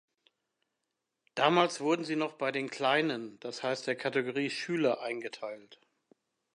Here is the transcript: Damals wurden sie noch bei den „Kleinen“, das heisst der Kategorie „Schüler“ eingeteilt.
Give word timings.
Damals 1.35 1.79
wurden 1.79 2.05
sie 2.05 2.15
noch 2.15 2.33
bei 2.33 2.51
den 2.51 2.71
„Kleinen“, 2.71 3.39
das 3.39 3.61
heisst 3.61 3.85
der 3.85 3.95
Kategorie 3.95 4.49
„Schüler“ 4.49 5.01
eingeteilt. 5.03 5.79